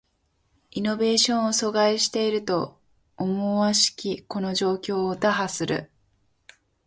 [0.71, 2.79] イノベーションを阻害していると
[3.17, 5.91] 思しきこの状況を打破する